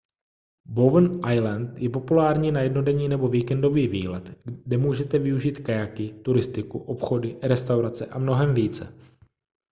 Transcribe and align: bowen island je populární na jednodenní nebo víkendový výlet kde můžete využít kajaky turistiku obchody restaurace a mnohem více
bowen 0.65 1.19
island 1.31 1.77
je 1.77 1.89
populární 1.89 2.51
na 2.51 2.61
jednodenní 2.61 3.07
nebo 3.09 3.27
víkendový 3.27 3.87
výlet 3.87 4.37
kde 4.65 4.77
můžete 4.77 5.19
využít 5.19 5.59
kajaky 5.59 6.13
turistiku 6.13 6.79
obchody 6.79 7.37
restaurace 7.41 8.05
a 8.05 8.19
mnohem 8.19 8.53
více 8.53 8.93